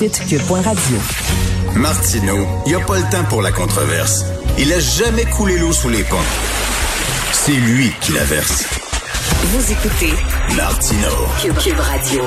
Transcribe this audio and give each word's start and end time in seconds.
Radio. 0.00 0.98
Martineau, 1.76 2.44
il 2.66 2.70
n'y 2.70 2.74
a 2.74 2.84
pas 2.84 2.96
le 2.96 3.08
temps 3.12 3.22
pour 3.28 3.42
la 3.42 3.52
controverse. 3.52 4.24
Il 4.58 4.72
a 4.72 4.80
jamais 4.80 5.22
coulé 5.24 5.56
l'eau 5.56 5.72
sous 5.72 5.88
les 5.88 6.02
ponts. 6.02 6.16
C'est 7.32 7.52
lui 7.52 7.92
qui 8.00 8.10
la 8.10 8.24
verse. 8.24 8.64
Vous 9.44 9.70
écoutez 9.70 10.12
Martino. 10.56 11.08
Cube, 11.62 11.78
Radio. 11.78 12.22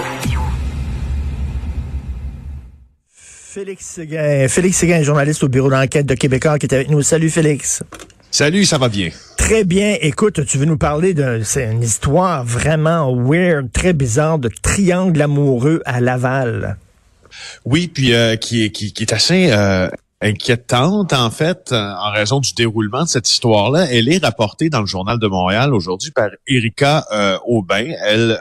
Félix 3.12 3.86
Séguin, 3.86 4.48
Félix 4.48 4.78
Séguin, 4.78 5.04
journaliste 5.04 5.44
au 5.44 5.50
bureau 5.50 5.70
d'enquête 5.70 6.06
de 6.06 6.16
Québécois, 6.16 6.60
qui 6.60 6.68
est 6.68 6.74
avec 6.74 6.90
nous. 6.90 7.02
Salut 7.02 7.30
Félix. 7.30 7.84
Salut, 8.32 8.64
ça 8.64 8.78
va 8.78 8.88
bien. 8.88 9.10
Très 9.36 9.66
bien. 9.66 9.98
Écoute, 10.00 10.46
tu 10.46 10.58
veux 10.58 10.66
nous 10.66 10.78
parler 10.78 11.14
de 11.14 11.42
c'est 11.44 11.70
une 11.70 11.84
histoire 11.84 12.46
vraiment 12.46 13.14
weird, 13.14 13.74
très 13.74 13.92
bizarre 13.92 14.40
de 14.40 14.50
triangle 14.62 15.22
amoureux 15.22 15.82
à 15.84 16.00
Laval. 16.00 16.78
Oui, 17.66 17.88
puis 17.88 18.14
euh, 18.14 18.36
qui, 18.36 18.64
est, 18.64 18.72
qui, 18.72 18.94
est 19.00 19.14
assez 19.14 19.52
euh, 19.52 19.90
inquiétante 20.22 21.14
en 21.14 21.30
fait 21.30 21.72
euh, 21.72 21.94
en 21.94 22.12
raison 22.12 22.40
du 22.40 22.54
déroulement 22.54 23.04
de 23.04 23.10
cette 23.10 23.30
histoire-là. 23.30 23.88
Elle 23.92 24.10
est 24.10 24.24
rapportée 24.24 24.70
dans 24.70 24.82
le 24.82 24.86
journal 24.86 25.20
de 25.20 25.28
Montréal 25.28 25.74
aujourd'hui 25.74 26.12
par 26.12 26.30
Erika 26.48 27.06
Aubin. 27.46 27.94
Elle 28.04 28.40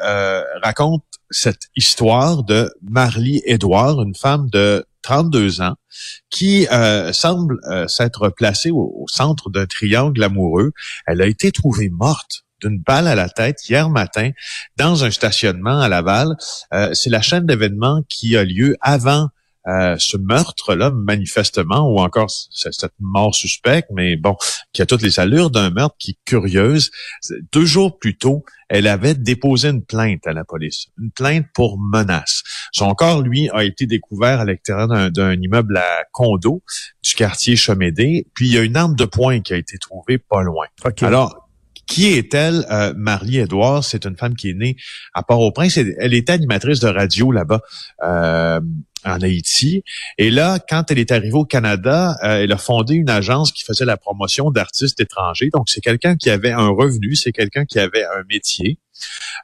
raconte 0.63 1.05
cette 1.31 1.69
histoire 1.75 2.45
de 2.45 2.73
Marlie 2.83 3.43
Edouard, 3.45 4.01
une 4.01 4.15
femme 4.15 4.49
de 4.51 4.85
32 5.03 5.61
ans, 5.61 5.75
qui 6.31 6.67
semble 7.13 7.59
s'être 7.89 8.29
placée 8.31 8.71
au, 8.71 9.05
centre 9.09 9.51
d'un 9.51 9.67
triangle 9.67 10.23
amoureux. 10.23 10.73
Elle 11.07 11.21
a 11.21 11.27
été 11.27 11.53
trouvée 11.53 11.91
morte 11.91 12.46
d'une 12.63 12.79
balle 12.79 13.07
à 13.07 13.15
la 13.15 13.29
tête 13.29 13.69
hier 13.69 13.89
matin 13.91 14.31
dans 14.77 15.05
un 15.05 15.11
stationnement 15.11 15.81
à 15.81 15.89
Laval. 15.89 16.37
Euh, 16.73 16.93
c'est 16.95 17.11
la 17.11 17.23
chaîne 17.23 17.47
d'événements 17.47 18.03
qui 18.09 18.37
a 18.37 18.45
lieu 18.45 18.77
avant 18.81 19.29
euh, 19.69 19.97
ce 19.99 20.17
meurtre-là, 20.17 20.93
manifestement, 20.93 21.91
ou 21.91 21.99
encore 21.99 22.31
cette 22.31 22.93
mort 23.01 23.35
suspecte, 23.35 23.89
mais 23.93 24.17
bon, 24.17 24.37
qui 24.73 24.81
a 24.81 24.87
toutes 24.87 25.03
les 25.03 25.19
allures 25.19 25.51
d'un 25.51 25.71
meurtre 25.71 25.97
qui 25.99 26.13
est 26.13 26.19
curieuse. 26.25 26.93
Deux 27.53 27.65
jours 27.65 27.99
plus 27.99 28.17
tôt, 28.17 28.45
elle 28.69 28.87
avait 28.87 29.15
déposé 29.15 29.71
une 29.71 29.85
plainte 29.85 30.25
à 30.25 30.33
la 30.33 30.45
police, 30.45 30.87
une 31.01 31.11
plainte 31.11 31.47
pour 31.53 31.81
menace. 31.81 32.45
Son 32.71 32.95
corps, 32.95 33.23
lui, 33.23 33.51
a 33.53 33.65
été 33.65 33.87
découvert 33.87 34.39
à 34.41 34.45
l'extérieur 34.45 35.11
d'un 35.11 35.33
immeuble 35.33 35.79
à 35.79 36.05
condo 36.13 36.63
du 37.03 37.15
quartier 37.15 37.57
Chemédé, 37.57 38.29
puis 38.35 38.47
il 38.47 38.55
y 38.55 38.59
a 38.59 38.63
une 38.63 38.77
arme 38.77 38.95
de 38.95 39.05
poing 39.05 39.41
qui 39.41 39.53
a 39.53 39.57
été 39.57 39.79
trouvée 39.79 40.19
pas 40.19 40.43
loin. 40.43 40.67
Alors, 41.01 41.46
qui 41.87 42.07
est-elle? 42.07 42.67
Euh, 42.71 42.93
Marie 42.97 43.39
Edouard, 43.39 43.85
c'est 43.85 44.05
une 44.07 44.17
femme 44.17 44.35
qui 44.35 44.51
est 44.51 44.55
née 44.55 44.77
à 45.15 45.23
Port-au-Prince. 45.23 45.77
Elle 45.77 46.15
était 46.15 46.33
animatrice 46.33 46.81
de 46.81 46.89
radio 46.89 47.33
là-bas. 47.33 47.61
Euh, 48.03 48.61
en 49.05 49.23
Haïti. 49.23 49.85
Et 50.19 50.31
là, 50.31 50.59
quand 50.59 50.91
elle 50.91 50.99
est 50.99 51.13
arrivée 51.13 51.37
au 51.37 51.45
Canada, 51.45 52.17
euh, 52.25 52.43
elle 52.43 52.51
a 52.51 52.57
fondé 52.57 52.95
une 52.95 53.09
agence 53.09 53.53
qui 53.53 53.63
faisait 53.63 53.85
la 53.85 53.97
promotion 53.97 54.51
d'artistes 54.51 54.99
étrangers. 54.99 55.49
Donc, 55.53 55.69
c'est 55.69 55.81
quelqu'un 55.81 56.17
qui 56.17 56.29
avait 56.29 56.51
un 56.51 56.71
revenu, 56.71 57.15
c'est 57.15 57.31
quelqu'un 57.31 57.67
qui 57.67 57.79
avait 57.79 58.05
un 58.05 58.25
métier. 58.29 58.81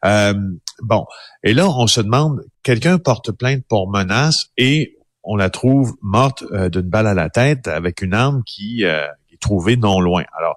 Euh, 0.05 0.34
bon, 0.83 1.06
et 1.44 1.55
là, 1.55 1.69
on 1.69 1.87
se 1.87 2.00
demande, 2.00 2.44
quelqu'un 2.65 2.99
porte 2.99 3.31
plainte 3.31 3.62
pour 3.69 3.88
menace 3.88 4.47
et 4.56 4.97
on 5.22 5.37
la 5.37 5.49
trouve 5.49 5.94
morte 6.03 6.43
d'une 6.72 6.88
balle 6.88 7.06
à 7.06 7.15
la 7.15 7.31
tête 7.31 7.69
avec 7.69 8.03
une 8.03 8.15
arme 8.15 8.43
qui 8.44 8.83
est 8.83 9.41
trouvée 9.41 9.77
non 9.77 10.00
loin. 10.00 10.25
Alors, 10.37 10.56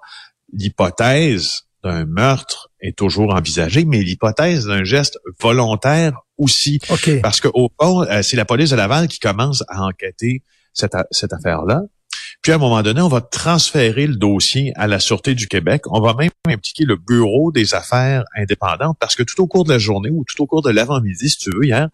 l'hypothèse 0.52 1.66
d'un 1.86 2.06
meurtre 2.06 2.70
est 2.82 2.98
toujours 2.98 3.34
envisagée, 3.34 3.86
mais 3.86 4.02
l'hypothèse 4.02 4.66
d'un 4.66 4.84
geste 4.84 5.20
volontaire 5.40 6.14
aussi. 6.38 6.80
Parce 7.22 7.40
que 7.40 7.48
au 7.54 7.70
fond, 7.80 8.02
euh, 8.02 8.22
c'est 8.24 8.36
la 8.36 8.46
police 8.46 8.72
de 8.72 8.76
Laval 8.76 9.08
qui 9.08 9.20
commence 9.20 9.64
à 9.70 9.84
enquêter 9.84 10.42
cette, 10.74 10.96
cette 11.12 11.32
affaire-là. 11.32 11.84
Puis 12.42 12.52
à 12.52 12.56
un 12.56 12.60
moment 12.60 12.82
donné, 12.82 13.02
on 13.02 13.08
va 13.08 13.22
transférer 13.22 14.08
le 14.08 14.16
dossier 14.16 14.74
à 14.76 14.88
la 14.88 15.00
Sûreté 15.00 15.36
du 15.36 15.48
Québec. 15.48 15.84
On 15.90 16.02
va 16.02 16.14
même 16.14 16.32
impliquer 16.48 16.86
le 16.86 16.96
Bureau 16.96 17.52
des 17.52 17.74
affaires 17.74 18.24
indépendantes 18.36 18.98
parce 19.00 19.16
que 19.16 19.24
tout 19.24 19.42
au 19.42 19.48
cours 19.48 19.64
de 19.64 19.72
la 19.72 19.80
journée 19.80 20.10
ou 20.12 20.24
tout 20.28 20.42
au 20.44 20.48
cours 20.48 20.62
de 20.62 20.70
l'avant-midi, 20.70 21.30
si 21.30 21.38
tu 21.38 21.52
veux, 21.52 21.66
hier, 21.66 21.90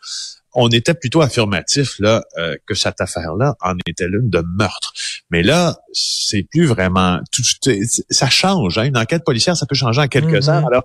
on 0.53 0.69
était 0.69 0.93
plutôt 0.93 1.21
affirmatif 1.21 1.97
là 1.99 2.23
euh, 2.37 2.55
que 2.65 2.73
cette 2.73 2.99
affaire-là 2.99 3.55
en 3.61 3.73
était 3.85 4.07
l'une 4.07 4.29
de 4.29 4.43
meurtre. 4.57 4.93
Mais 5.29 5.43
là, 5.43 5.77
c'est 5.93 6.43
plus 6.43 6.65
vraiment. 6.65 7.19
Tout, 7.31 7.43
ça 8.09 8.29
change. 8.29 8.77
Hein? 8.77 8.85
Une 8.85 8.97
enquête 8.97 9.23
policière, 9.23 9.55
ça 9.55 9.65
peut 9.65 9.75
changer 9.75 10.01
en 10.01 10.07
quelques 10.07 10.49
heures. 10.49 10.65
Alors, 10.67 10.83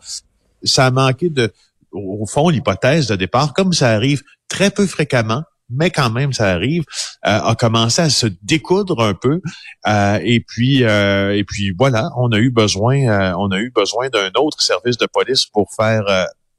ça 0.62 0.87
a 0.87 0.91
manqué 0.91 1.31
de, 1.31 1.53
au 1.93 2.26
fond, 2.26 2.49
l'hypothèse 2.49 3.06
de 3.09 3.16
départ, 3.16 3.55
comme 3.55 3.72
ça 3.72 3.91
arrive 3.91 4.22
très 4.49 4.71
peu 4.71 4.87
fréquemment, 4.87 5.43
mais 5.69 5.91
quand 5.91 6.10
même 6.10 6.32
ça 6.32 6.50
arrive, 6.50 6.84
euh, 7.26 7.41
a 7.41 7.55
commencé 7.56 8.00
à 8.00 8.10
se 8.10 8.28
découdre 8.43 9.03
un 9.03 9.15
peu. 9.15 9.41
Euh, 9.88 10.21
et 10.22 10.41
puis, 10.41 10.82
et 10.82 11.44
puis 11.44 11.72
voilà, 11.76 12.10
on 12.16 12.31
a 12.31 12.38
eu 12.38 12.50
besoin, 12.50 13.34
on 13.37 13.50
a 13.50 13.59
eu 13.59 13.71
besoin 13.71 14.09
d'un 14.09 14.31
autre 14.37 14.60
service 14.60 14.97
de 14.97 15.06
police 15.06 15.47
pour 15.47 15.72
faire 15.75 16.05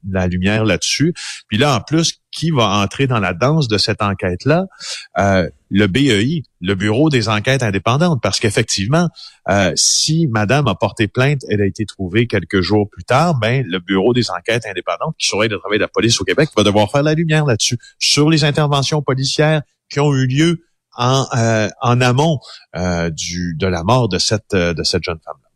la 0.09 0.27
lumière 0.27 0.65
là-dessus. 0.65 1.13
Puis 1.47 1.57
là, 1.57 1.75
en 1.75 1.81
plus, 1.81 2.21
qui 2.31 2.51
va 2.51 2.67
entrer 2.81 3.07
dans 3.07 3.19
la 3.19 3.33
danse 3.33 3.67
de 3.67 3.77
cette 3.77 4.01
enquête-là? 4.01 4.65
Euh, 5.17 5.49
le 5.69 5.87
BEI, 5.87 6.43
le 6.61 6.75
Bureau 6.75 7.09
des 7.09 7.29
enquêtes 7.29 7.63
indépendantes, 7.63 8.21
parce 8.21 8.39
qu'effectivement, 8.39 9.09
euh, 9.49 9.71
si 9.75 10.27
Madame 10.27 10.67
a 10.67 10.75
porté 10.75 11.07
plainte, 11.07 11.41
elle 11.49 11.61
a 11.61 11.65
été 11.65 11.85
trouvée 11.85 12.27
quelques 12.27 12.61
jours 12.61 12.87
plus 12.89 13.03
tard, 13.03 13.35
ben 13.39 13.65
le 13.67 13.79
Bureau 13.79 14.13
des 14.13 14.29
enquêtes 14.29 14.65
indépendantes, 14.65 15.15
qui 15.17 15.27
surveille 15.27 15.49
le 15.49 15.59
travail 15.59 15.79
de 15.79 15.83
la 15.83 15.89
police 15.89 16.21
au 16.21 16.23
Québec, 16.23 16.49
va 16.55 16.63
devoir 16.63 16.91
faire 16.91 17.03
la 17.03 17.13
lumière 17.13 17.45
là-dessus, 17.45 17.77
sur 17.99 18.29
les 18.29 18.43
interventions 18.43 19.01
policières 19.01 19.61
qui 19.89 19.99
ont 19.99 20.13
eu 20.13 20.27
lieu 20.27 20.63
en, 20.95 21.25
euh, 21.35 21.69
amont 21.81 22.39
de 22.73 23.67
la 23.67 23.83
mort 23.83 24.09
de 24.09 24.17
cette, 24.17 24.53
de 24.53 24.83
cette 24.83 25.03
jeune 25.03 25.19
femme. 25.23 25.46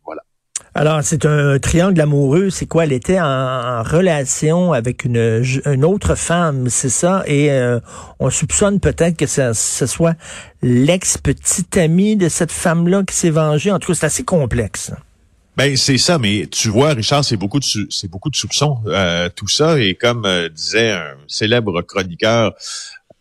Alors, 0.74 1.00
c'est 1.02 1.26
un 1.26 1.58
triangle 1.58 2.00
amoureux. 2.00 2.48
C'est 2.48 2.64
quoi? 2.64 2.84
Elle 2.84 2.92
était 2.92 3.20
en, 3.20 3.82
relation 3.82 4.72
avec 4.72 5.04
une, 5.04 5.84
autre 5.84 6.14
femme, 6.14 6.70
c'est 6.70 6.88
ça? 6.88 7.22
Et 7.26 7.50
euh, 7.50 7.78
on 8.18 8.30
soupçonne 8.30 8.80
peut-être 8.80 9.16
que 9.16 9.26
ce, 9.26 9.52
soit 9.86 10.14
l'ex-petite 10.62 11.76
amie 11.76 12.16
de 12.16 12.30
cette 12.30 12.52
femme-là 12.52 13.02
qui 13.04 13.14
s'est 13.14 13.30
vengée. 13.30 13.70
En 13.70 13.78
tout 13.78 13.92
cas, 13.92 13.98
c'est 13.98 14.06
assez 14.06 14.24
complexe. 14.24 14.92
Ben 15.54 15.76
c'est 15.76 15.98
ça, 15.98 16.18
mais 16.18 16.46
tu 16.50 16.70
vois, 16.70 16.94
Richard, 16.94 17.26
c'est 17.26 17.36
beaucoup 17.36 17.58
de 17.58 17.64
c'est 17.90 18.10
beaucoup 18.10 18.30
de 18.30 18.36
soupçons, 18.36 18.78
euh, 18.86 19.28
tout 19.36 19.48
ça. 19.48 19.78
Et 19.78 19.94
comme 19.94 20.24
euh, 20.24 20.48
disait 20.48 20.92
un 20.92 21.14
célèbre 21.28 21.82
chroniqueur 21.82 22.54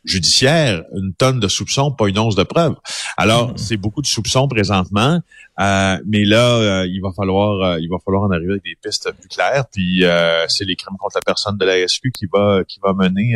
judiciaire, 0.03 0.83
une 0.95 1.13
tonne 1.13 1.39
de 1.39 1.47
soupçons, 1.47 1.91
pas 1.91 2.07
une 2.07 2.17
once 2.17 2.35
de 2.35 2.43
preuves. 2.43 2.75
Alors, 3.17 3.51
hmm. 3.51 3.57
c'est 3.57 3.77
beaucoup 3.77 4.01
de 4.01 4.07
soupçons 4.07 4.47
présentement, 4.47 5.21
euh, 5.59 5.97
mais 6.07 6.25
là, 6.25 6.55
euh, 6.55 6.87
il 6.87 7.01
va 7.01 7.11
falloir 7.15 7.61
euh, 7.61 7.79
il 7.79 7.89
va 7.89 7.97
falloir 8.03 8.23
en 8.23 8.31
arriver 8.31 8.53
avec 8.53 8.63
des 8.63 8.75
pistes 8.81 9.11
plus 9.11 9.29
claires. 9.29 9.65
Puis 9.71 10.03
c'est 10.47 10.65
les 10.65 10.75
crimes 10.75 10.97
contre 10.97 11.17
la 11.17 11.21
personne 11.21 11.57
de 11.57 11.65
la 11.65 11.87
SQ 11.87 12.11
qui 12.13 12.25
va 12.31 12.63
qui 12.67 12.79
va 12.81 12.93
mener 12.93 13.35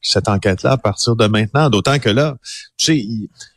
cette 0.00 0.28
enquête-là 0.28 0.72
à 0.72 0.76
partir 0.76 1.16
de 1.16 1.26
maintenant. 1.26 1.70
D'autant 1.70 1.98
que 1.98 2.10
là, 2.10 2.36
tu 2.76 2.86
sais, 2.86 3.06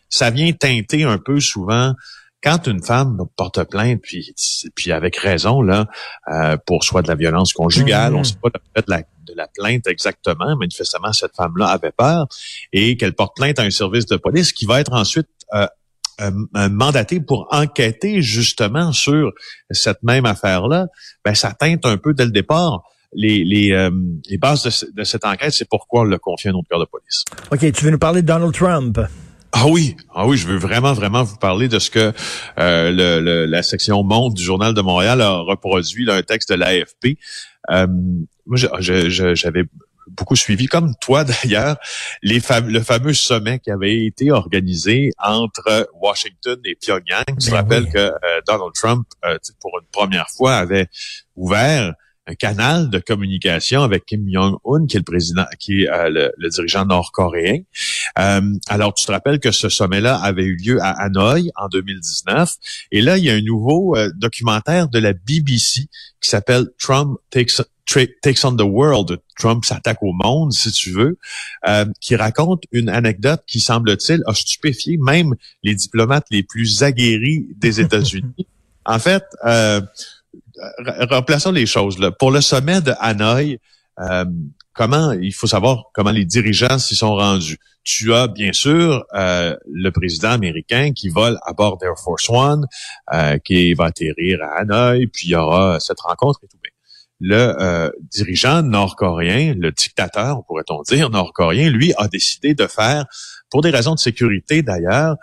ça 0.10 0.30
vient 0.30 0.52
teinter 0.54 1.04
un 1.04 1.18
peu 1.18 1.40
souvent 1.40 1.94
quand 2.44 2.68
une 2.68 2.84
femme 2.84 3.18
porte 3.36 3.64
plainte, 3.64 4.00
puis, 4.02 4.34
puis 4.76 4.92
avec 4.92 5.18
raison, 5.18 5.62
là, 5.62 5.88
pour 6.66 6.84
soit 6.84 7.02
de 7.02 7.08
la 7.08 7.16
violence 7.16 7.52
conjugale, 7.52 8.16
on 8.16 8.22
hmm. 8.22 8.26
sait 8.26 8.38
pas 8.42 8.50
de 8.50 8.84
la 8.88 9.04
la 9.38 9.48
plainte 9.48 9.88
exactement. 9.88 10.56
Manifestement, 10.58 11.14
cette 11.14 11.36
femme-là 11.36 11.68
avait 11.68 11.92
peur 11.92 12.28
et 12.74 12.98
qu'elle 12.98 13.14
porte 13.14 13.36
plainte 13.36 13.60
à 13.60 13.64
un 13.64 13.70
service 13.70 14.06
de 14.06 14.18
police 14.18 14.52
qui 14.52 14.66
va 14.66 14.80
être 14.80 14.94
ensuite 14.94 15.28
euh, 15.54 15.68
euh, 16.20 16.32
euh, 16.56 16.70
mandaté 16.70 17.20
pour 17.20 17.48
enquêter 17.52 18.24
justement 18.24 18.92
sur 18.92 19.32
cette 19.70 20.02
même 20.02 20.26
affaire-là. 20.26 20.88
Ben, 21.24 21.36
ça 21.36 21.54
teinte 21.54 21.86
un 21.86 21.98
peu 21.98 22.14
dès 22.14 22.26
le 22.26 22.32
départ. 22.32 22.82
Les, 23.14 23.46
les, 23.46 24.38
bases 24.38 24.92
de, 24.94 25.04
cette 25.04 25.26
enquête, 25.26 25.54
c'est 25.54 25.70
pourquoi 25.70 26.02
on 26.02 26.04
le 26.04 26.18
confie 26.18 26.50
à 26.50 26.52
notre 26.52 26.68
cœur 26.68 26.80
de 26.80 26.86
police. 26.86 27.24
OK, 27.52 27.72
tu 27.72 27.86
veux 27.86 27.92
nous 27.92 27.98
parler 27.98 28.22
de 28.22 28.28
Donald 28.28 28.54
Trump? 28.54 29.00
Ah 29.52 29.68
oui, 29.68 29.96
ah 30.14 30.28
oui, 30.28 30.38
je 30.38 30.48
veux 30.48 30.58
vraiment, 30.58 30.94
vraiment 30.94 31.24
vous 31.24 31.38
parler 31.38 31.68
de 31.68 31.80
ce 31.80 31.90
que 31.90 32.14
le, 32.58 33.46
la 33.46 33.64
section 33.64 34.04
Monde 34.04 34.34
du 34.34 34.44
Journal 34.44 34.74
de 34.74 34.82
Montréal 34.82 35.22
a 35.22 35.38
reproduit, 35.38 36.06
là, 36.06 36.16
un 36.16 36.22
texte 36.22 36.52
de 36.52 36.56
l'AFP. 36.56 37.18
Euh, 37.70 37.88
moi, 38.46 38.58
j'avais 38.80 39.64
beaucoup 40.08 40.36
suivi, 40.36 40.68
comme 40.68 40.94
toi 41.02 41.24
d'ailleurs, 41.44 41.78
les 42.24 42.42
le 42.66 42.80
fameux 42.82 43.14
sommet 43.14 43.60
qui 43.60 43.72
avait 43.72 44.06
été 44.06 44.32
organisé 44.32 45.12
entre 45.18 45.90
Washington 46.02 46.60
et 46.66 46.76
Pyongyang. 46.76 47.26
Te 47.40 47.50
ben 47.50 47.56
rappelles 47.58 47.90
que 47.90 48.12
Donald 48.48 48.74
Trump, 48.74 49.08
pour 49.60 49.80
une 49.80 49.88
première 49.92 50.30
fois, 50.30 50.56
avait 50.56 50.88
ouvert 51.36 51.94
un 52.28 52.36
canal 52.36 52.90
de 52.90 53.00
communication 53.00 53.82
avec 53.82 54.06
Kim 54.06 54.28
Jong-un, 54.30 54.86
qui 54.86 54.98
est 54.98 55.00
le 55.00 55.04
président, 55.04 55.46
qui 55.60 55.84
est 55.84 55.90
euh, 55.90 56.32
le, 56.38 56.50
dirigeant 56.50 56.86
nord-coréen. 56.86 57.62
Euh, 58.20 58.42
alors, 58.68 58.94
tu 58.94 59.06
te 59.06 59.12
rappelles 59.12 59.40
que 59.40 59.52
ce 59.52 59.70
sommet-là 59.70 60.18
avait 60.18 60.44
eu 60.44 60.58
lieu 60.58 60.82
à 60.82 60.92
Hanoï 60.92 61.52
en 61.56 61.70
2019. 61.70 62.54
Et 62.92 63.02
là, 63.02 63.18
il 63.18 63.24
y 63.24 63.30
a 63.30 63.34
un 63.34 63.42
nouveau 63.42 63.96
euh, 63.96 64.10
documentaire 64.16 64.90
de 64.90 65.00
la 65.00 65.14
BBC 65.14 65.88
qui 66.22 66.30
s'appelle 66.30 66.68
Trump 66.78 67.18
Takes 67.30 67.62
Takes 68.22 68.44
on 68.44 68.58
the 68.58 68.64
World, 68.64 69.18
Trump 69.40 69.64
s'attaque 69.64 70.04
au 70.04 70.12
monde, 70.12 70.52
si 70.52 70.74
tu 70.74 70.92
veux, 70.92 71.18
qui 72.02 72.18
raconte 72.18 72.64
une 72.74 72.90
anecdote 72.90 73.42
qui, 73.48 73.62
semble-t-il, 73.62 74.22
a 74.26 74.34
stupéfié 74.34 74.98
même 74.98 75.36
les 75.64 75.74
diplomates 75.74 76.26
les 76.30 76.44
plus 76.44 76.84
aguerris 76.84 77.48
des 77.56 77.80
États-Unis. 77.80 78.46
en 78.88 79.00
fait, 79.00 79.24
euh, 79.46 79.82
remplaçons 81.10 81.52
les 81.52 81.66
choses. 81.66 82.00
Là. 82.00 82.12
Pour 82.12 82.32
le 82.32 82.42
sommet 82.42 82.82
de 82.82 82.94
Hanoï, 83.00 83.60
euh, 84.00 84.26
comment 84.74 85.12
il 85.14 85.34
faut 85.34 85.48
savoir 85.48 85.86
comment 85.94 86.12
les 86.12 86.26
dirigeants 86.26 86.78
s'y 86.78 86.96
sont 86.96 87.16
rendus. 87.16 87.58
Tu 87.84 88.14
as 88.14 88.28
bien 88.28 88.52
sûr 88.54 89.06
euh, 89.14 89.56
le 89.72 89.90
président 89.92 90.32
américain 90.32 90.92
qui 90.94 91.10
vole 91.10 91.38
à 91.46 91.54
bord 91.54 91.78
d'Air 91.78 91.94
Force 92.04 92.30
One, 92.30 92.66
euh, 93.14 93.38
qui 93.40 93.74
va 93.74 93.86
atterrir 93.86 94.40
à 94.44 94.62
Hanoï, 94.62 95.08
puis 95.08 95.28
il 95.28 95.32
y 95.32 95.36
aura 95.36 95.80
cette 95.80 96.00
rencontre 96.02 96.40
et 96.44 96.48
tout. 96.48 96.58
Le 97.20 97.92
dirigeant 98.12 98.62
nord-coréen, 98.62 99.56
le 99.58 99.72
dictateur, 99.72 100.44
pourrait-on 100.46 100.84
dire, 100.84 101.10
nord-coréen, 101.10 101.72
lui 101.72 101.92
a 101.98 102.08
décidé 102.08 102.54
de 102.54 102.68
faire, 102.68 103.06
pour 103.50 103.62
des 103.62 103.72
raisons 103.72 103.96
de 103.96 104.00
sécurité 104.00 104.62
d'ailleurs, 104.62 105.16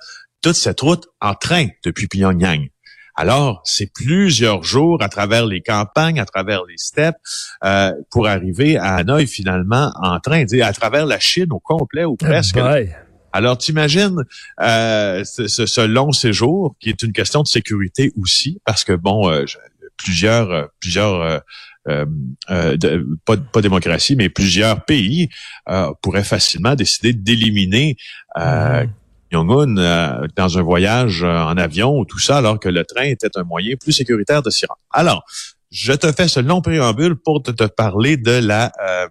toute 0.42 0.56
cette 0.56 0.80
route 0.80 1.06
en 1.20 1.34
train 1.34 1.68
depuis 1.84 2.08
Pyongyang. 2.08 2.68
Alors, 3.16 3.60
c'est 3.64 3.92
plusieurs 3.92 4.64
jours 4.64 5.00
à 5.02 5.08
travers 5.08 5.46
les 5.46 5.60
campagnes, 5.60 6.18
à 6.18 6.24
travers 6.24 6.64
les 6.64 6.76
steppes, 6.76 7.16
euh, 7.64 7.92
pour 8.10 8.26
arriver 8.26 8.76
à 8.76 8.96
Hanoï 8.96 9.26
finalement 9.26 9.92
en 10.02 10.18
train, 10.18 10.44
à 10.62 10.72
travers 10.72 11.06
la 11.06 11.20
Chine 11.20 11.52
au 11.52 11.60
complet 11.60 12.04
ou 12.04 12.16
presque. 12.16 12.58
Alors, 13.32 13.58
t'imagines 13.58 14.22
euh, 14.60 15.24
ce, 15.24 15.48
ce, 15.48 15.80
long 15.80 16.12
séjour, 16.12 16.76
qui 16.78 16.88
est 16.88 17.02
une 17.02 17.12
question 17.12 17.42
de 17.42 17.48
sécurité 17.48 18.12
aussi, 18.20 18.60
parce 18.64 18.84
que 18.84 18.92
bon, 18.92 19.28
euh, 19.28 19.44
plusieurs, 19.96 20.50
euh, 20.52 20.64
plusieurs 20.80 21.42
euh, 21.88 22.06
pas, 23.24 23.36
pas, 23.36 23.60
démocratie, 23.60 24.14
mais 24.14 24.28
plusieurs 24.28 24.84
pays 24.84 25.28
pourraient 26.00 26.24
facilement 26.24 26.76
décider 26.76 27.12
d'éliminer 27.12 27.96
Euh, 29.34 30.26
dans 30.36 30.58
un 30.58 30.62
voyage 30.62 31.22
euh, 31.24 31.42
en 31.42 31.56
avion 31.56 31.98
ou 31.98 32.04
tout 32.04 32.18
ça, 32.18 32.38
alors 32.38 32.60
que 32.60 32.68
le 32.68 32.84
train 32.84 33.04
était 33.04 33.36
un 33.36 33.42
moyen 33.42 33.74
plus 33.76 33.92
sécuritaire 33.92 34.42
de 34.42 34.50
s'y 34.50 34.66
rendre. 34.66 34.80
Alors, 34.90 35.24
je 35.70 35.92
te 35.92 36.12
fais 36.12 36.28
ce 36.28 36.40
long 36.40 36.62
préambule 36.62 37.16
pour 37.16 37.42
te, 37.42 37.64
parler 37.64 38.16
de 38.16 38.30
la 38.30 38.72
euh, 38.86 39.08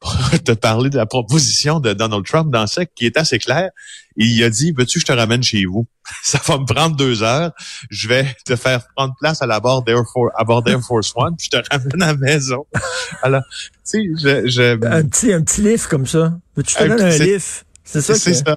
te 0.44 0.52
parler 0.52 0.90
de 0.90 0.96
la 0.96 1.06
proposition 1.06 1.80
de 1.80 1.92
Donald 1.92 2.24
Trump 2.24 2.50
dans 2.50 2.66
ça 2.66 2.86
qui 2.86 3.04
est 3.04 3.16
assez 3.18 3.38
clair. 3.38 3.70
Il 4.16 4.42
a 4.42 4.50
dit, 4.50 4.72
veux-tu 4.72 4.98
que 4.98 5.00
je 5.00 5.12
te 5.12 5.12
ramène 5.12 5.42
chez 5.42 5.64
vous? 5.64 5.86
Ça 6.22 6.40
va 6.46 6.58
me 6.58 6.64
prendre 6.64 6.96
deux 6.96 7.22
heures. 7.22 7.52
Je 7.90 8.08
vais 8.08 8.26
te 8.46 8.56
faire 8.56 8.86
prendre 8.96 9.14
place 9.20 9.42
à 9.42 9.46
la 9.46 9.60
bord 9.60 9.82
d'Air 9.84 10.02
Force, 10.12 10.32
à 10.36 10.44
bord 10.44 10.62
d'Air 10.62 10.80
Force 10.80 11.12
One, 11.14 11.36
puis 11.36 11.48
je 11.52 11.58
te 11.58 11.68
ramène 11.70 12.02
à 12.02 12.06
la 12.06 12.14
maison. 12.14 12.64
Alors, 13.22 13.42
tu 13.88 14.16
sais, 14.16 14.48
je, 14.48 14.84
Un 14.86 15.04
petit, 15.04 15.32
un 15.32 15.42
petit 15.42 15.60
lift 15.60 15.88
comme 15.88 16.06
ça. 16.06 16.32
Veux-tu 16.56 16.74
te 16.74 16.84
donner 16.84 17.02
un 17.02 17.18
lift? 17.18 17.66
C'est 17.84 18.00
ça. 18.00 18.14
C'est 18.14 18.34
ça. 18.34 18.56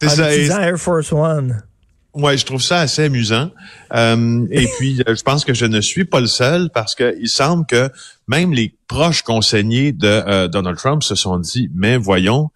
C'est 0.00 0.08
ça. 0.48 0.62
Air 0.62 0.78
Force 0.78 1.12
One. 1.12 1.62
Ouais, 2.14 2.38
je 2.38 2.46
trouve 2.46 2.62
ça 2.62 2.78
assez 2.78 3.04
amusant. 3.04 3.50
Euh, 3.92 4.46
et 4.52 4.68
puis, 4.78 5.02
euh, 5.08 5.16
je 5.16 5.22
pense 5.22 5.44
que 5.44 5.52
je 5.52 5.66
ne 5.66 5.80
suis 5.80 6.04
pas 6.04 6.20
le 6.20 6.28
seul 6.28 6.70
parce 6.72 6.94
que 6.94 7.16
il 7.20 7.28
semble 7.28 7.66
que 7.66 7.90
même 8.28 8.52
les 8.52 8.72
proches 8.86 9.22
conseillers 9.22 9.92
de 9.92 10.06
euh, 10.06 10.46
Donald 10.46 10.76
Trump 10.76 11.02
se 11.02 11.16
sont 11.16 11.38
dit, 11.38 11.70
mais 11.74 11.96
voyons, 11.96 12.50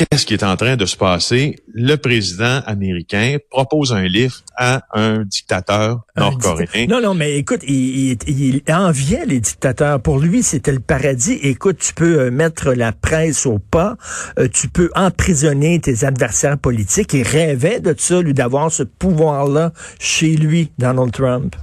qu'est-ce 0.00 0.24
qui 0.24 0.34
est 0.34 0.44
en 0.44 0.56
train 0.56 0.76
de 0.76 0.86
se 0.86 0.96
passer? 0.96 1.56
Le 1.72 1.96
président 1.96 2.60
américain 2.66 3.36
propose 3.50 3.92
un 3.92 4.06
lift 4.06 4.44
à 4.56 4.82
un 4.94 5.24
dictateur 5.24 6.00
nord-coréen. 6.16 6.86
Non, 6.88 7.00
non, 7.00 7.14
mais 7.14 7.36
écoute, 7.36 7.60
il, 7.66 8.16
il, 8.26 8.62
enviait 8.72 9.26
les 9.26 9.40
dictateurs. 9.40 10.00
Pour 10.00 10.18
lui, 10.18 10.42
c'était 10.42 10.72
le 10.72 10.80
paradis. 10.80 11.38
Écoute, 11.42 11.78
tu 11.78 11.92
peux 11.92 12.20
euh, 12.20 12.30
mettre 12.30 12.72
la 12.72 12.92
presse 12.92 13.46
au 13.46 13.58
pas, 13.58 13.96
euh, 14.38 14.48
tu 14.48 14.68
peux 14.68 14.90
emprisonner 14.94 15.80
tes 15.80 16.04
adversaires 16.04 16.58
politiques. 16.58 17.12
Il 17.12 17.22
rêvait 17.22 17.80
de 17.80 17.94
ça, 17.96 18.20
lui, 18.22 18.34
d'avoir 18.34 18.72
ce 18.72 18.82
pouvoir-là 18.82 19.72
chez 19.98 20.36
lui, 20.36 20.70
Donald 20.78 21.12
Trump. 21.12 21.56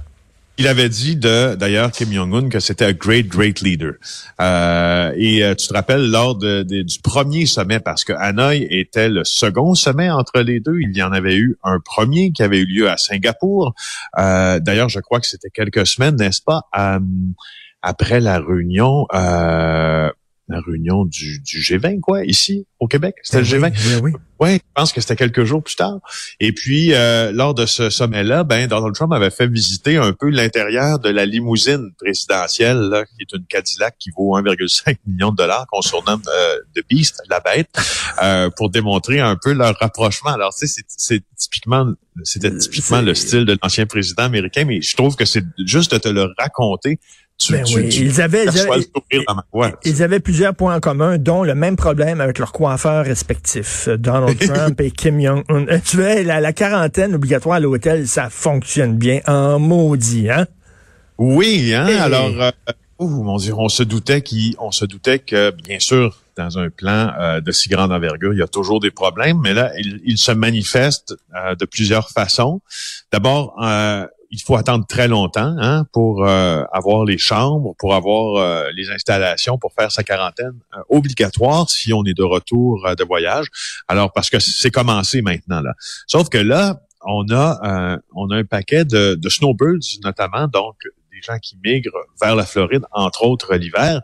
Il 0.60 0.66
avait 0.66 0.88
dit 0.88 1.14
de 1.14 1.54
d'ailleurs 1.54 1.92
Kim 1.92 2.12
Jong-un 2.12 2.48
que 2.48 2.58
c'était 2.58 2.86
un 2.86 2.92
great 2.92 3.28
great 3.28 3.60
leader. 3.60 3.92
Euh, 4.40 5.12
et 5.16 5.44
euh, 5.44 5.54
tu 5.54 5.68
te 5.68 5.72
rappelles 5.72 6.10
lors 6.10 6.36
de, 6.36 6.64
du 6.64 6.98
premier 7.00 7.46
sommet 7.46 7.78
parce 7.78 8.02
que 8.02 8.12
Hanoï 8.12 8.66
était 8.68 9.08
le 9.08 9.22
second 9.22 9.74
sommet 9.74 10.10
entre 10.10 10.40
les 10.40 10.58
deux. 10.58 10.80
Il 10.80 10.96
y 10.96 11.02
en 11.04 11.12
avait 11.12 11.36
eu 11.36 11.56
un 11.62 11.78
premier 11.78 12.32
qui 12.32 12.42
avait 12.42 12.58
eu 12.58 12.66
lieu 12.66 12.90
à 12.90 12.96
Singapour. 12.96 13.72
Euh, 14.18 14.58
d'ailleurs, 14.58 14.88
je 14.88 14.98
crois 14.98 15.20
que 15.20 15.28
c'était 15.28 15.50
quelques 15.50 15.86
semaines, 15.86 16.16
n'est-ce 16.16 16.42
pas, 16.42 16.62
après 17.82 18.18
la 18.18 18.40
réunion 18.40 19.06
la 20.48 20.60
réunion 20.60 21.04
du, 21.04 21.40
du, 21.40 21.60
G20, 21.60 22.00
quoi, 22.00 22.24
ici, 22.24 22.66
au 22.80 22.88
Québec? 22.88 23.16
C'était 23.22 23.40
le 23.40 23.44
G20. 23.44 23.70
Ben 23.70 24.00
oui, 24.02 24.12
oui. 24.40 24.54
je 24.54 24.60
pense 24.74 24.92
que 24.92 25.00
c'était 25.00 25.16
quelques 25.16 25.44
jours 25.44 25.62
plus 25.62 25.76
tard. 25.76 25.98
Et 26.40 26.52
puis, 26.52 26.94
euh, 26.94 27.32
lors 27.32 27.54
de 27.54 27.66
ce 27.66 27.90
sommet-là, 27.90 28.44
ben, 28.44 28.68
Donald 28.68 28.94
Trump 28.94 29.12
avait 29.12 29.30
fait 29.30 29.46
visiter 29.46 29.96
un 29.96 30.12
peu 30.12 30.30
l'intérieur 30.30 30.98
de 30.98 31.08
la 31.08 31.26
limousine 31.26 31.92
présidentielle, 31.98 32.78
là, 32.78 33.04
qui 33.04 33.22
est 33.22 33.36
une 33.36 33.44
Cadillac 33.46 33.96
qui 33.98 34.10
vaut 34.16 34.36
1,5 34.36 34.96
million 35.06 35.30
de 35.30 35.36
dollars, 35.36 35.66
qu'on 35.70 35.82
surnomme 35.82 36.22
euh, 36.26 36.58
de 36.74 36.84
Beast, 36.88 37.22
la 37.28 37.40
bête, 37.40 37.68
euh, 38.22 38.50
pour 38.56 38.70
démontrer 38.70 39.20
un 39.20 39.36
peu 39.36 39.52
leur 39.52 39.76
rapprochement. 39.78 40.30
Alors, 40.30 40.54
tu 40.54 40.66
sais, 40.66 40.82
c'est 40.86 41.22
typiquement, 41.36 41.92
c'était 42.24 42.56
typiquement 42.56 43.00
le 43.00 43.14
style 43.14 43.44
de 43.44 43.56
l'ancien 43.62 43.86
président 43.86 44.24
américain, 44.24 44.64
mais 44.64 44.80
je 44.80 44.96
trouve 44.96 45.16
que 45.16 45.24
c'est 45.24 45.44
juste 45.64 45.92
de 45.92 45.98
te 45.98 46.08
le 46.08 46.28
raconter 46.38 46.98
ben 47.50 47.64
oui. 47.74 47.88
ils, 48.00 48.20
avaient, 48.20 48.46
ils, 49.84 50.02
avaient, 50.02 50.18
plusieurs 50.20 50.54
points 50.54 50.74
en 50.74 50.80
commun, 50.80 51.18
dont 51.18 51.44
le 51.44 51.54
même 51.54 51.76
problème 51.76 52.20
avec 52.20 52.38
leurs 52.38 52.52
coiffeurs 52.52 53.04
respectifs, 53.04 53.88
Donald 53.88 54.38
Trump 54.54 54.80
et 54.80 54.90
Kim 54.90 55.20
Jong-un. 55.20 55.68
Euh, 55.68 55.78
tu 55.84 55.98
vois, 55.98 56.22
la, 56.22 56.52
quarantaine 56.52 57.14
obligatoire 57.14 57.56
à 57.56 57.60
l'hôtel, 57.60 58.08
ça 58.08 58.28
fonctionne 58.28 58.96
bien 58.96 59.20
en 59.26 59.60
maudit, 59.60 60.30
hein? 60.30 60.46
Oui, 61.16 61.72
hein? 61.74 61.86
Alors, 61.86 62.30
euh, 62.42 62.50
mon 62.98 63.36
Dieu, 63.36 63.54
on 63.56 63.68
se 63.68 63.84
doutait 63.84 64.22
qu'on 64.22 64.72
se 64.72 64.84
doutait 64.84 65.20
que, 65.20 65.52
bien 65.52 65.78
sûr, 65.78 66.18
dans 66.36 66.58
un 66.58 66.70
plan 66.70 67.12
euh, 67.20 67.40
de 67.40 67.52
si 67.52 67.68
grande 67.68 67.92
envergure, 67.92 68.32
il 68.32 68.38
y 68.40 68.42
a 68.42 68.48
toujours 68.48 68.80
des 68.80 68.90
problèmes, 68.90 69.38
mais 69.40 69.54
là, 69.54 69.72
il, 69.78 70.18
se 70.18 70.32
manifeste 70.32 71.14
de 71.34 71.64
plusieurs 71.66 72.10
façons. 72.10 72.60
D'abord, 73.12 73.54
il 74.30 74.40
faut 74.42 74.56
attendre 74.56 74.86
très 74.86 75.08
longtemps 75.08 75.54
hein, 75.58 75.84
pour 75.92 76.26
euh, 76.26 76.62
avoir 76.72 77.04
les 77.04 77.18
chambres, 77.18 77.74
pour 77.78 77.94
avoir 77.94 78.36
euh, 78.36 78.70
les 78.74 78.90
installations, 78.90 79.58
pour 79.58 79.72
faire 79.72 79.90
sa 79.90 80.02
quarantaine 80.02 80.58
euh, 80.76 80.80
obligatoire 80.90 81.68
si 81.70 81.92
on 81.92 82.04
est 82.04 82.16
de 82.16 82.22
retour 82.22 82.86
de 82.96 83.04
voyage. 83.04 83.46
Alors 83.86 84.12
parce 84.12 84.28
que 84.30 84.38
c'est 84.38 84.70
commencé 84.70 85.22
maintenant 85.22 85.60
là. 85.60 85.72
Sauf 86.06 86.28
que 86.28 86.38
là, 86.38 86.80
on 87.06 87.30
a 87.30 87.98
on 88.14 88.30
a 88.30 88.36
un 88.36 88.44
paquet 88.44 88.84
de, 88.84 89.14
de 89.14 89.28
snowbirds 89.28 90.00
notamment, 90.02 90.48
donc 90.48 90.76
des 91.12 91.22
gens 91.22 91.38
qui 91.38 91.56
migrent 91.64 91.92
vers 92.20 92.34
la 92.34 92.44
Floride, 92.44 92.84
entre 92.92 93.24
autres 93.24 93.54
l'hiver, 93.54 94.00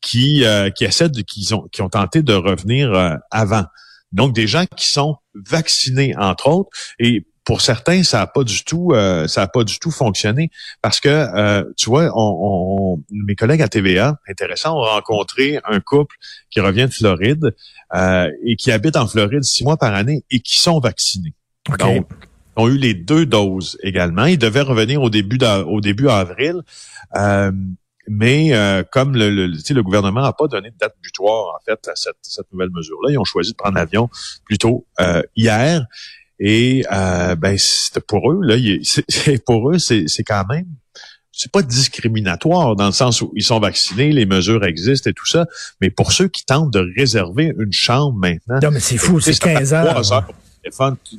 qui 0.00 0.44
qui 0.74 0.84
essaient 0.84 1.08
de, 1.08 1.22
qui 1.22 1.48
ont 1.54 1.68
qui 1.70 1.82
ont 1.82 1.88
tenté 1.88 2.22
de 2.22 2.34
revenir 2.34 3.20
avant. 3.30 3.64
Donc 4.10 4.34
des 4.34 4.46
gens 4.46 4.66
qui 4.76 4.88
sont 4.88 5.16
vaccinés 5.34 6.14
entre 6.18 6.48
autres 6.48 6.70
et 6.98 7.24
pour 7.44 7.60
certains, 7.60 8.02
ça 8.02 8.18
n'a 8.18 8.26
pas 8.26 8.44
du 8.44 8.64
tout, 8.64 8.92
euh, 8.92 9.26
ça 9.26 9.42
a 9.42 9.48
pas 9.48 9.64
du 9.64 9.78
tout 9.78 9.90
fonctionné 9.90 10.50
parce 10.80 11.00
que 11.00 11.08
euh, 11.08 11.64
tu 11.76 11.90
vois, 11.90 12.10
on, 12.14 13.02
mes 13.10 13.34
collègues 13.34 13.62
à 13.62 13.68
TVA, 13.68 14.18
intéressant, 14.28 14.76
ont 14.76 14.82
rencontré 14.84 15.58
un 15.64 15.80
couple 15.80 16.16
qui 16.50 16.60
revient 16.60 16.86
de 16.86 16.92
Floride 16.92 17.54
euh, 17.94 18.30
et 18.44 18.56
qui 18.56 18.70
habite 18.70 18.96
en 18.96 19.06
Floride 19.08 19.42
six 19.42 19.64
mois 19.64 19.76
par 19.76 19.94
année 19.94 20.24
et 20.30 20.40
qui 20.40 20.60
sont 20.60 20.78
vaccinés. 20.78 21.34
Donc, 21.78 22.06
ont 22.54 22.68
eu 22.68 22.76
les 22.76 22.94
deux 22.94 23.24
doses 23.24 23.78
également. 23.82 24.26
Ils 24.26 24.38
devaient 24.38 24.60
revenir 24.60 25.02
au 25.02 25.10
début 25.10 25.38
au 25.66 25.80
début 25.80 26.08
avril. 26.08 26.60
mais 28.08 28.52
comme 28.92 29.16
le, 29.16 29.30
le, 29.30 29.46
le 29.46 29.82
gouvernement 29.82 30.20
n'a 30.20 30.32
pas 30.32 30.46
donné 30.46 30.70
de 30.70 30.76
date 30.76 30.94
butoir 31.02 31.56
en 31.56 31.58
fait 31.64 31.88
à 31.88 31.96
cette, 31.96 32.16
cette 32.22 32.52
nouvelle 32.52 32.70
mesure-là, 32.70 33.12
ils 33.12 33.18
ont 33.18 33.24
choisi 33.24 33.52
de 33.52 33.56
prendre 33.56 33.76
l'avion 33.76 34.08
plutôt 34.44 34.86
hier. 35.34 35.86
Et 36.44 36.84
euh, 36.90 37.36
ben 37.36 37.56
pour 38.08 38.32
eux 38.32 38.40
là, 38.42 38.56
c'est 39.08 39.44
pour 39.44 39.70
eux 39.70 39.78
c'est 39.78 40.24
quand 40.26 40.44
même 40.48 40.66
c'est 41.32 41.50
pas 41.50 41.62
discriminatoire 41.62 42.76
dans 42.76 42.86
le 42.86 42.92
sens 42.92 43.22
où 43.22 43.32
ils 43.34 43.42
sont 43.42 43.58
vaccinés, 43.58 44.12
les 44.12 44.26
mesures 44.26 44.64
existent 44.64 45.08
et 45.08 45.14
tout 45.14 45.26
ça, 45.26 45.46
mais 45.80 45.90
pour 45.90 46.12
ceux 46.12 46.28
qui 46.28 46.44
tentent 46.44 46.72
de 46.72 46.86
réserver 46.96 47.54
une 47.58 47.72
chambre 47.72 48.18
maintenant. 48.18 48.60
Non, 48.62 48.70
mais 48.70 48.80
c'est 48.80 48.98
fou, 48.98 49.18
c'est 49.18 49.38
15 49.38 49.72
heures. 49.72 50.26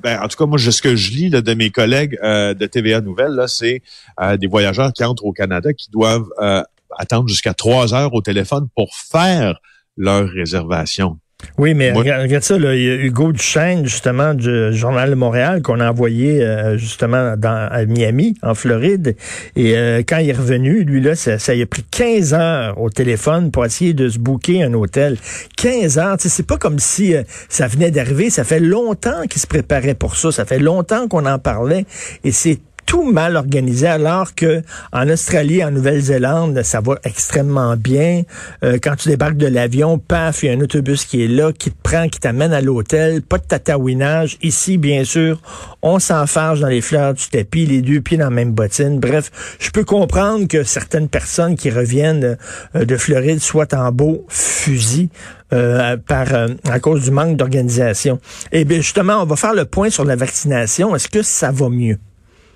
Ben, 0.02 0.22
en 0.22 0.28
tout 0.28 0.38
cas, 0.38 0.46
moi, 0.46 0.58
ce 0.58 0.82
que 0.82 0.96
je 0.96 1.12
lis 1.12 1.30
là, 1.30 1.42
de 1.42 1.54
mes 1.54 1.70
collègues 1.70 2.18
euh, 2.24 2.54
de 2.54 2.66
TVA 2.66 3.02
Nouvelles, 3.02 3.34
là, 3.34 3.48
c'est 3.48 3.82
euh, 4.22 4.38
des 4.38 4.48
voyageurs 4.48 4.94
qui 4.94 5.04
entrent 5.04 5.26
au 5.26 5.34
Canada 5.34 5.74
qui 5.74 5.90
doivent 5.92 6.30
euh, 6.40 6.64
attendre 6.98 7.28
jusqu'à 7.28 7.54
trois 7.54 7.94
heures 7.94 8.14
au 8.14 8.22
téléphone 8.22 8.68
pour 8.76 8.96
faire 8.96 9.60
leur 9.98 10.30
réservation. 10.30 11.18
Oui, 11.58 11.74
mais 11.74 11.92
regarde, 11.92 12.44
ça, 12.44 12.58
là, 12.58 12.76
il 12.76 12.84
y 12.84 12.90
a 12.90 12.96
Hugo 12.96 13.32
Duchesne, 13.32 13.86
justement, 13.86 14.34
du 14.34 14.74
Journal 14.74 15.10
de 15.10 15.16
Montréal, 15.16 15.62
qu'on 15.62 15.80
a 15.80 15.90
envoyé 15.90 16.42
euh, 16.42 16.78
justement 16.78 17.36
dans, 17.38 17.70
à 17.72 17.86
Miami, 17.86 18.36
en 18.42 18.56
Floride. 18.56 19.16
Et 19.56 19.78
euh, 19.78 20.02
quand 20.08 20.18
il 20.18 20.30
est 20.30 20.34
revenu, 20.34 20.84
lui, 20.84 21.02
là, 21.02 21.16
ça, 21.16 21.38
ça 21.38 21.52
a 21.52 21.66
pris 21.66 21.84
15 21.84 22.34
heures 22.34 22.82
au 22.82 22.90
téléphone 22.90 23.52
pour 23.52 23.66
essayer 23.66 23.94
de 23.94 24.10
se 24.10 24.18
booker 24.18 24.64
un 24.64 24.74
hôtel. 24.74 25.18
15 25.58 25.98
heures, 26.00 26.16
c'est 26.20 26.48
pas 26.48 26.58
comme 26.58 26.80
si 26.80 27.16
euh, 27.16 27.24
ça 27.50 27.68
venait 27.68 27.92
d'arriver. 27.92 28.30
Ça 28.30 28.44
fait 28.44 28.60
longtemps 28.60 29.28
qu'il 29.30 29.42
se 29.42 29.48
préparait 29.48 29.96
pour 29.96 30.16
ça. 30.16 30.32
Ça 30.32 30.46
fait 30.46 30.60
longtemps 30.60 31.08
qu'on 31.08 31.26
en 31.26 31.40
parlait. 31.40 31.86
Et 32.24 32.32
c'est 32.32 32.60
tout 32.86 33.04
mal 33.04 33.36
organisé 33.36 33.88
alors 33.88 34.36
que 34.36 34.62
en 34.92 35.10
Australie, 35.10 35.64
en 35.64 35.72
Nouvelle-Zélande, 35.72 36.62
ça 36.64 36.82
va 36.82 36.96
extrêmement 37.04 37.76
bien. 37.76 38.24
Euh, 38.64 38.78
quand 38.82 38.96
tu 38.96 39.10
débarques 39.10 39.38
de 39.38 39.48
l'avion, 39.48 39.98
paf, 39.98 40.44
il 40.44 40.48
y 40.48 40.50
a 40.50 40.54
un 40.54 40.62
autobus 40.62 41.06
qui 41.06 41.24
est 41.24 41.28
là, 41.28 41.52
qui 41.52 41.72
te 41.72 41.82
prend, 41.82 42.10
qui 42.10 42.20
t'amène 42.20 42.54
à 42.54 42.62
l'hôtel, 42.62 43.22
pas 43.22 43.38
de 43.38 43.44
tatouinage. 43.44 44.38
Ici, 44.42 44.78
bien 44.78 45.04
sûr, 45.04 45.42
on 45.82 46.00
s'enfarge 46.00 46.60
dans 46.60 46.68
les 46.68 46.82
fleurs 46.82 47.14
du 47.14 47.28
tapis, 47.28 47.66
les 47.66 47.82
deux 47.82 48.02
pieds 48.02 48.18
dans 48.18 48.26
la 48.26 48.30
même 48.30 48.52
bottine. 48.52 49.00
Bref, 49.00 49.32
je 49.60 49.70
peux 49.72 49.84
comprendre 49.84 50.48
que 50.48 50.64
certaines 50.64 51.10
personnes 51.10 51.56
qui 51.56 51.70
reviennent 51.70 52.38
euh, 52.76 52.86
de 52.86 52.98
Floride 52.98 53.40
soient 53.40 53.74
en 53.74 53.92
beau 53.92 54.26
fusil. 54.30 55.10
Euh, 55.52 55.98
par 55.98 56.28
à 56.68 56.80
cause 56.80 57.04
du 57.04 57.12
manque 57.12 57.38
d'organisation. 57.38 58.20
Et 58.52 58.62
eh 58.62 58.66
bien 58.66 58.78
justement, 58.78 59.22
on 59.22 59.26
va 59.26 59.36
faire 59.36 59.54
le 59.54 59.66
point 59.66 59.92
sur 59.92 60.04
la 60.04 60.16
vaccination. 60.16 60.96
Est-ce 60.96 61.08
que 61.08 61.22
ça 61.22 61.52
va 61.52 61.70
mieux? 61.70 62.00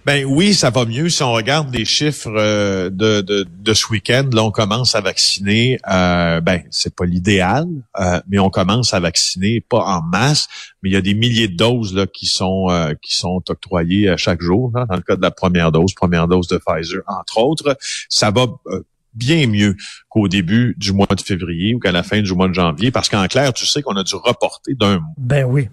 Ben 0.08 0.24
oui, 0.24 0.54
ça 0.54 0.70
va 0.70 0.86
mieux. 0.86 1.10
Si 1.10 1.22
on 1.22 1.34
regarde 1.34 1.76
les 1.76 1.84
chiffres 1.84 2.32
euh, 2.34 2.90
de, 2.90 3.20
de, 3.20 3.46
de, 3.46 3.74
ce 3.74 3.92
week-end, 3.92 4.30
là, 4.32 4.42
on 4.42 4.52
commence 4.52 4.96
à 4.96 5.02
vacciner. 5.02 5.80
Euh, 5.92 6.40
ben, 6.40 6.64
c'est 6.72 6.96
pas 6.96 7.04
l'idéal, 7.04 7.68
euh, 8.00 8.22
mais 8.30 8.40
on 8.40 8.50
commence 8.50 8.94
à 8.94 9.02
vacciner, 9.02 9.60
pas 9.60 9.84
en 9.84 10.02
masse, 10.02 10.48
mais 10.82 10.92
il 10.92 10.94
y 10.94 10.96
a 10.96 11.02
des 11.02 11.14
milliers 11.14 11.50
de 11.50 11.58
doses 11.58 11.94
là 11.94 12.08
qui 12.08 12.26
sont 12.26 12.68
euh, 12.70 12.94
qui 13.02 13.18
sont 13.18 13.44
octroyées 13.50 14.14
chaque 14.16 14.42
jour. 14.42 14.72
dans 14.72 14.96
le 14.96 15.02
cas 15.02 15.18
de 15.18 15.22
la 15.22 15.32
première 15.32 15.74
dose, 15.74 15.94
première 15.94 16.30
dose 16.30 16.48
de 16.48 16.58
Pfizer, 16.58 17.02
entre 17.08 17.40
autres, 17.40 17.78
ça 18.08 18.32
va 18.32 18.48
bien 19.14 19.46
mieux 19.48 19.76
qu'au 20.08 20.30
début 20.30 20.74
du 20.78 20.94
mois 20.94 21.08
de 21.08 21.20
février 21.20 21.76
ou 21.76 21.80
qu'à 21.80 21.92
la 21.92 22.04
fin 22.04 22.22
du 22.22 22.34
mois 22.34 22.48
de 22.48 22.54
janvier, 22.54 22.92
parce 22.92 23.10
qu'en 23.10 23.28
clair, 23.28 23.52
tu 23.52 23.66
sais 23.66 23.82
qu'on 23.82 23.98
a 23.98 24.04
dû 24.06 24.16
reporter 24.16 24.74
d'un 24.74 25.00
mois. 25.00 25.14
Ben 25.18 25.44
oui 25.44 25.68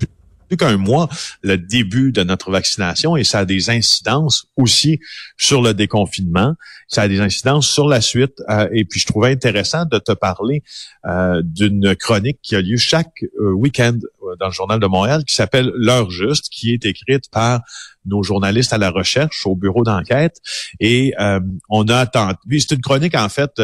qu'un 0.56 0.76
mois 0.76 1.08
le 1.42 1.58
début 1.58 2.12
de 2.12 2.22
notre 2.22 2.50
vaccination 2.50 3.16
et 3.16 3.24
ça 3.24 3.40
a 3.40 3.44
des 3.44 3.70
incidences 3.70 4.46
aussi 4.56 5.00
sur 5.36 5.62
le 5.62 5.74
déconfinement, 5.74 6.54
ça 6.88 7.02
a 7.02 7.08
des 7.08 7.20
incidences 7.20 7.68
sur 7.68 7.88
la 7.88 8.00
suite. 8.00 8.42
Euh, 8.48 8.68
et 8.72 8.84
puis 8.84 9.00
je 9.00 9.06
trouvais 9.06 9.30
intéressant 9.30 9.84
de 9.84 9.98
te 9.98 10.12
parler 10.12 10.62
euh, 11.06 11.42
d'une 11.44 11.94
chronique 11.96 12.38
qui 12.42 12.56
a 12.56 12.60
lieu 12.60 12.76
chaque 12.76 13.24
euh, 13.40 13.52
week-end 13.52 13.98
dans 14.40 14.46
le 14.46 14.52
journal 14.52 14.80
de 14.80 14.86
Montréal 14.86 15.24
qui 15.24 15.34
s'appelle 15.34 15.70
L'heure 15.74 16.10
juste, 16.10 16.48
qui 16.50 16.72
est 16.72 16.86
écrite 16.86 17.30
par 17.30 17.60
nos 18.06 18.22
journalistes 18.22 18.72
à 18.72 18.78
la 18.78 18.90
recherche 18.90 19.46
au 19.46 19.54
bureau 19.54 19.82
d'enquête. 19.82 20.38
Et 20.80 21.14
on 21.68 21.88
a 21.88 22.06
tenté, 22.06 22.58
c'est 22.58 22.72
une 22.72 22.80
chronique 22.80 23.14
en 23.14 23.28
fait 23.28 23.60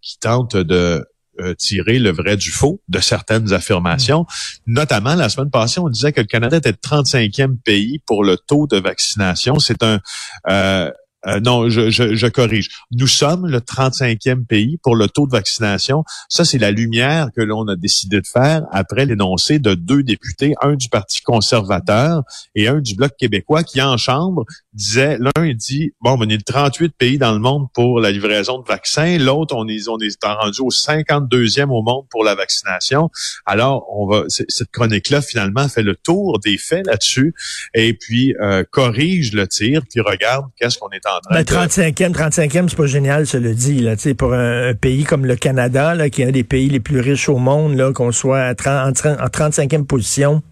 qui 0.00 0.18
tente 0.18 0.56
de 0.56 1.04
euh, 1.40 1.54
tirer 1.54 1.98
le 1.98 2.10
vrai 2.10 2.36
du 2.36 2.50
faux 2.50 2.80
de 2.88 3.00
certaines 3.00 3.52
affirmations. 3.52 4.22
Mm. 4.66 4.74
Notamment, 4.74 5.14
la 5.14 5.28
semaine 5.28 5.50
passée, 5.50 5.80
on 5.80 5.88
disait 5.88 6.12
que 6.12 6.20
le 6.20 6.26
Canada 6.26 6.56
était 6.56 6.72
le 6.72 6.76
35e 6.76 7.56
pays 7.58 8.00
pour 8.06 8.24
le 8.24 8.36
taux 8.36 8.66
de 8.66 8.76
vaccination. 8.78 9.58
C'est 9.58 9.82
un... 9.82 10.00
Euh, 10.48 10.90
euh, 11.26 11.40
non, 11.40 11.68
je, 11.68 11.90
je, 11.90 12.26
corrige. 12.26 12.68
Nous 12.90 13.06
sommes 13.06 13.46
le 13.46 13.58
35e 13.58 14.44
pays 14.44 14.78
pour 14.82 14.96
le 14.96 15.08
taux 15.08 15.26
de 15.26 15.32
vaccination. 15.32 16.04
Ça, 16.28 16.44
c'est 16.44 16.58
la 16.58 16.70
lumière 16.70 17.28
que 17.34 17.40
l'on 17.40 17.66
a 17.68 17.76
décidé 17.76 18.20
de 18.20 18.26
faire 18.26 18.62
après 18.72 19.06
l'énoncé 19.06 19.58
de 19.58 19.74
deux 19.74 20.02
députés, 20.02 20.54
un 20.62 20.74
du 20.74 20.88
Parti 20.88 21.22
conservateur 21.22 22.22
et 22.54 22.68
un 22.68 22.80
du 22.80 22.94
Bloc 22.94 23.12
québécois, 23.18 23.64
qui 23.64 23.80
en 23.80 23.96
chambre 23.96 24.44
disait, 24.72 25.18
l'un 25.18 25.52
dit, 25.54 25.92
bon, 26.00 26.16
on 26.18 26.28
est 26.28 26.36
le 26.36 26.42
38 26.42 26.94
pays 26.96 27.18
dans 27.18 27.32
le 27.32 27.38
monde 27.38 27.66
pour 27.74 28.00
la 28.00 28.10
livraison 28.10 28.58
de 28.58 28.66
vaccins, 28.66 29.18
l'autre, 29.18 29.54
on 29.56 29.66
est, 29.68 29.88
on 29.88 29.98
est 29.98 30.24
rendu 30.24 30.60
au 30.60 30.70
52e 30.70 31.70
au 31.70 31.82
monde 31.82 32.06
pour 32.10 32.24
la 32.24 32.34
vaccination. 32.34 33.10
Alors, 33.46 33.86
on 33.90 34.06
va, 34.06 34.24
cette 34.28 34.70
chronique-là, 34.70 35.22
finalement, 35.22 35.68
fait 35.68 35.82
le 35.82 35.94
tour 35.94 36.38
des 36.40 36.58
faits 36.58 36.86
là-dessus 36.86 37.34
et 37.74 37.94
puis 37.94 38.34
euh, 38.40 38.64
corrige 38.70 39.32
le 39.32 39.46
tir, 39.46 39.82
puis 39.88 40.00
regarde 40.00 40.46
qu'est-ce 40.56 40.78
qu'on 40.78 40.90
est 40.90 41.06
en 41.06 41.13
train 41.20 41.42
ben, 41.42 41.66
35e, 41.66 42.12
35e, 42.12 42.68
c'est 42.68 42.76
pas 42.76 42.86
génial, 42.86 43.26
ça 43.26 43.38
le 43.38 43.54
dit, 43.54 43.80
là, 43.80 43.94
pour 44.16 44.34
un, 44.34 44.70
un, 44.70 44.74
pays 44.74 45.04
comme 45.04 45.26
le 45.26 45.36
Canada, 45.36 45.94
là, 45.94 46.10
qui 46.10 46.22
est 46.22 46.26
un 46.26 46.32
des 46.32 46.44
pays 46.44 46.68
les 46.68 46.80
plus 46.80 47.00
riches 47.00 47.28
au 47.28 47.38
monde, 47.38 47.76
là, 47.76 47.92
qu'on 47.92 48.12
soit 48.12 48.52
en, 48.66 48.88
en 48.88 48.92
35e 48.92 49.84
position. 49.84 50.42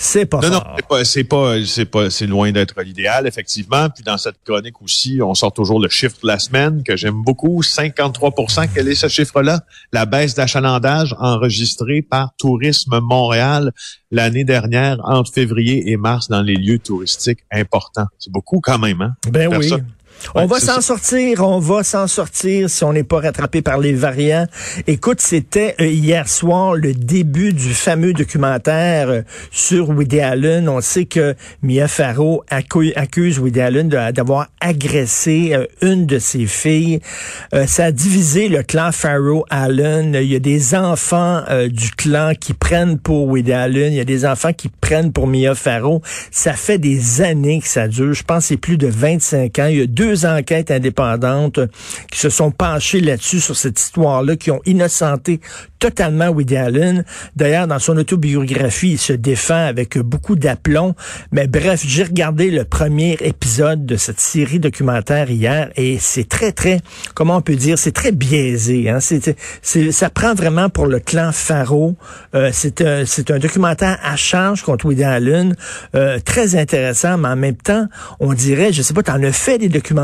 C'est 0.00 0.26
pas 0.26 0.38
Non, 0.40 0.50
non, 0.50 0.62
c'est 1.02 1.24
pas, 1.24 1.64
c'est 1.64 1.84
pas, 1.84 2.08
c'est 2.08 2.26
loin 2.28 2.52
d'être 2.52 2.80
l'idéal, 2.80 3.26
effectivement. 3.26 3.90
Puis 3.90 4.04
dans 4.04 4.16
cette 4.16 4.36
chronique 4.44 4.80
aussi, 4.80 5.18
on 5.20 5.34
sort 5.34 5.52
toujours 5.52 5.80
le 5.80 5.88
chiffre 5.88 6.16
de 6.22 6.28
la 6.28 6.38
semaine 6.38 6.84
que 6.84 6.96
j'aime 6.96 7.20
beaucoup, 7.20 7.62
53% 7.62 8.68
Quel 8.72 8.86
est 8.86 8.94
ce 8.94 9.08
chiffre-là? 9.08 9.60
La 9.92 10.06
baisse 10.06 10.34
d'achalandage 10.34 11.16
enregistrée 11.18 12.02
par 12.02 12.30
Tourisme 12.38 13.00
Montréal 13.00 13.72
l'année 14.12 14.44
dernière 14.44 14.98
entre 15.02 15.32
février 15.32 15.90
et 15.90 15.96
mars 15.96 16.28
dans 16.28 16.42
les 16.42 16.54
lieux 16.54 16.78
touristiques 16.78 17.40
importants. 17.50 18.06
C'est 18.18 18.32
beaucoup 18.32 18.60
quand 18.60 18.78
même, 18.78 19.02
hein? 19.02 19.14
Ben 19.32 19.52
oui. 19.56 19.72
On 20.34 20.46
va 20.46 20.60
s'en 20.60 20.80
sortir, 20.80 21.46
on 21.46 21.58
va 21.58 21.82
s'en 21.82 22.06
sortir 22.06 22.68
si 22.68 22.84
on 22.84 22.92
n'est 22.92 23.04
pas 23.04 23.20
rattrapé 23.20 23.62
par 23.62 23.78
les 23.78 23.92
variants. 23.92 24.46
Écoute, 24.86 25.20
c'était 25.20 25.74
euh, 25.80 25.86
hier 25.86 26.28
soir 26.28 26.74
le 26.74 26.94
début 26.94 27.52
du 27.52 27.72
fameux 27.72 28.12
documentaire 28.12 29.08
euh, 29.08 29.22
sur 29.50 29.90
Woody 29.90 30.20
Allen. 30.20 30.68
On 30.68 30.80
sait 30.80 31.06
que 31.06 31.34
Mia 31.62 31.88
Farrow 31.88 32.44
accuse 32.50 33.38
Woody 33.38 33.60
Allen 33.60 33.88
d'avoir 33.88 34.48
agressé 34.60 35.52
euh, 35.54 35.66
une 35.82 36.06
de 36.06 36.18
ses 36.18 36.46
filles. 36.46 37.00
ça 37.66 37.86
a 37.86 37.92
divisé 37.92 38.48
le 38.48 38.62
clan 38.62 38.92
Farrow 38.92 39.44
Allen. 39.50 40.14
Il 40.14 40.30
y 40.30 40.36
a 40.36 40.40
des 40.40 40.74
enfants 40.74 41.42
du 41.68 41.90
clan 41.90 42.32
qui 42.38 42.52
prennent 42.52 42.98
pour 42.98 43.28
Woody 43.28 43.52
Allen. 43.52 43.92
Il 43.92 43.96
y 43.96 44.00
a 44.00 44.04
des 44.04 44.26
enfants 44.26 44.52
qui 44.52 44.68
prennent 44.68 45.12
pour 45.12 45.26
Mia 45.26 45.54
Farrow. 45.54 46.02
Ça 46.30 46.52
fait 46.52 46.78
des 46.78 47.22
années 47.22 47.60
que 47.60 47.68
ça 47.68 47.88
dure. 47.88 48.12
Je 48.12 48.22
pense 48.22 48.44
que 48.44 48.48
c'est 48.48 48.56
plus 48.56 48.76
de 48.76 48.88
25 48.88 49.58
ans. 49.58 49.66
Il 49.66 49.78
y 49.78 49.82
a 49.82 49.86
deux 49.86 50.07
deux 50.08 50.24
enquêtes 50.24 50.70
indépendantes 50.70 51.60
qui 52.10 52.18
se 52.18 52.30
sont 52.30 52.50
penchées 52.50 53.00
là-dessus, 53.00 53.40
sur 53.40 53.56
cette 53.56 53.78
histoire-là, 53.78 54.36
qui 54.36 54.50
ont 54.50 54.62
innocenté 54.64 55.40
totalement 55.78 56.28
Woody 56.28 56.56
Allen. 56.56 57.04
D'ailleurs, 57.36 57.66
dans 57.66 57.78
son 57.78 57.96
autobiographie, 57.96 58.92
il 58.92 58.98
se 58.98 59.12
défend 59.12 59.66
avec 59.66 59.98
beaucoup 59.98 60.34
d'aplomb. 60.34 60.94
Mais 61.30 61.46
bref, 61.46 61.82
j'ai 61.86 62.04
regardé 62.04 62.50
le 62.50 62.64
premier 62.64 63.16
épisode 63.20 63.86
de 63.86 63.96
cette 63.96 64.20
série 64.20 64.58
documentaire 64.58 65.30
hier 65.30 65.70
et 65.76 65.98
c'est 66.00 66.28
très, 66.28 66.52
très, 66.52 66.80
comment 67.14 67.36
on 67.36 67.42
peut 67.42 67.54
dire, 67.54 67.78
c'est 67.78 67.92
très 67.92 68.12
biaisé. 68.12 68.88
Hein? 68.88 68.98
C'est, 69.00 69.36
ça 69.92 70.10
prend 70.10 70.34
vraiment 70.34 70.68
pour 70.68 70.86
le 70.86 71.00
clan 71.00 71.30
Faro. 71.32 71.96
Euh, 72.34 72.50
c'est, 72.52 72.80
un, 72.80 73.04
un 73.28 73.38
documentaire 73.38 73.98
à 74.02 74.16
charge 74.16 74.62
contre 74.62 74.86
Woody 74.86 75.04
Allen, 75.04 75.54
euh, 75.94 76.18
très 76.24 76.56
intéressant, 76.56 77.18
mais 77.18 77.28
en 77.28 77.36
même 77.36 77.56
temps, 77.56 77.86
on 78.20 78.32
dirait, 78.32 78.72
je 78.72 78.82
sais 78.82 78.94
pas, 78.94 79.02
tu 79.02 79.10
en 79.10 79.22
as 79.22 79.32
fait 79.32 79.58
des 79.58 79.68
documentaires, 79.68 79.97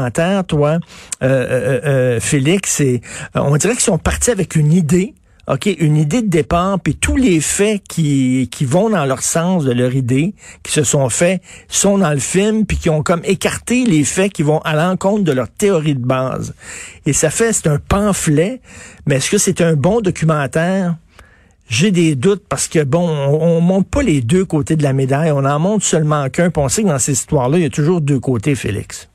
toi, 0.46 0.70
euh, 0.70 0.78
euh, 1.22 1.80
euh 1.84 2.20
Félix, 2.20 2.80
et 2.80 3.00
on 3.34 3.56
dirait 3.56 3.74
qu'ils 3.74 3.82
sont 3.82 3.98
partis 3.98 4.30
avec 4.30 4.56
une 4.56 4.72
idée 4.72 5.14
OK, 5.46 5.66
une 5.66 5.98
idée 5.98 6.22
de 6.22 6.28
départ, 6.28 6.80
puis 6.80 6.94
tous 6.94 7.16
les 7.16 7.38
faits 7.38 7.82
qui, 7.86 8.48
vont 8.62 8.88
dans 8.88 9.04
leur 9.04 9.22
sens 9.22 9.64
de 9.64 9.72
leur 9.72 9.94
idée, 9.94 10.34
qui 10.62 10.72
se 10.72 10.84
sont 10.84 11.10
faits, 11.10 11.42
sont 11.68 11.98
dans 11.98 12.12
le 12.12 12.18
film, 12.18 12.64
puis 12.64 12.78
qui 12.78 12.88
ont 12.88 13.02
comme 13.02 13.20
écarté 13.24 13.84
les 13.84 14.04
faits 14.04 14.32
qui 14.32 14.42
vont 14.42 14.60
à 14.60 14.74
l'encontre 14.74 15.22
de 15.22 15.32
leur 15.32 15.50
théorie 15.50 15.96
de 15.96 16.04
base. 16.04 16.54
Et 17.04 17.12
ça 17.12 17.28
fait, 17.28 17.52
c'est 17.52 17.66
un 17.66 17.78
pamphlet, 17.78 18.62
mais 19.06 19.16
est-ce 19.16 19.30
que 19.30 19.36
c'est 19.36 19.60
un 19.60 19.74
bon 19.74 20.00
documentaire? 20.00 20.96
J'ai 21.68 21.90
des 21.90 22.14
doutes 22.14 22.44
parce 22.48 22.66
que, 22.66 22.82
bon, 22.82 23.06
on, 23.06 23.58
on, 23.58 23.60
monte 23.60 23.88
pas 23.88 24.02
les 24.02 24.22
deux 24.22 24.46
côtés 24.46 24.76
de 24.76 24.82
la 24.82 24.94
médaille, 24.94 25.30
on 25.30 25.44
en 25.44 25.58
montre 25.58 25.84
seulement 25.84 26.28
qu'un, 26.30 26.48
puis 26.48 26.62
on 26.62 26.70
sait 26.70 26.82
que 26.82 26.88
dans 26.88 26.98
ces 26.98 27.12
histoires-là, 27.12 27.58
il 27.58 27.62
y 27.64 27.66
a 27.66 27.70
toujours 27.70 28.00
deux 28.00 28.20
côtés, 28.20 28.54
Félix. 28.54 29.08